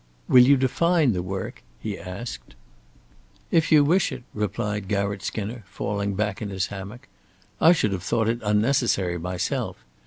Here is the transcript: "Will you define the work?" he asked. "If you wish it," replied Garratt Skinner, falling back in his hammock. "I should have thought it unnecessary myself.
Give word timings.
"Will 0.27 0.41
you 0.43 0.57
define 0.57 1.11
the 1.13 1.21
work?" 1.21 1.61
he 1.79 1.95
asked. 1.99 2.55
"If 3.51 3.71
you 3.71 3.83
wish 3.83 4.11
it," 4.11 4.23
replied 4.33 4.87
Garratt 4.87 5.21
Skinner, 5.21 5.61
falling 5.67 6.15
back 6.15 6.41
in 6.41 6.49
his 6.49 6.65
hammock. 6.73 7.07
"I 7.61 7.71
should 7.71 7.91
have 7.91 8.01
thought 8.01 8.27
it 8.27 8.39
unnecessary 8.41 9.19
myself. 9.19 9.77